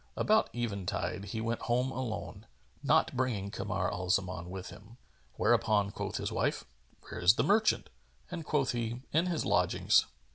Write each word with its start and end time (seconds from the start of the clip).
About 0.15 0.49
eventide 0.55 1.25
he 1.25 1.39
went 1.41 1.61
home 1.61 1.91
alone, 1.91 2.47
not 2.81 3.15
bringing 3.15 3.51
Kamar 3.51 3.93
al 3.93 4.09
Zaman 4.09 4.49
with 4.49 4.69
him: 4.71 4.97
whereupon 5.35 5.91
quoth 5.91 6.17
his 6.17 6.31
wife, 6.31 6.63
"Where 7.01 7.19
is 7.19 7.35
the 7.35 7.43
merchant?"; 7.43 7.91
and 8.31 8.43
quoth 8.43 8.71
he, 8.71 9.03
"In 9.13 9.27
his 9.27 9.45
lodgings." 9.45 10.07